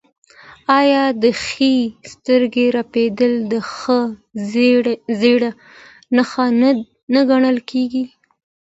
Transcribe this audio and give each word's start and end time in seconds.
آیا 0.79 1.03
د 1.23 1.25
ښي 1.45 1.75
سترګې 2.11 2.65
رپیدل 2.77 3.33
د 3.51 3.53
ښه 3.73 3.99
زیری 5.21 5.51
نښه 6.15 6.45
نه 7.13 7.21
ګڼل 7.29 7.57
کیږي؟ 7.69 8.03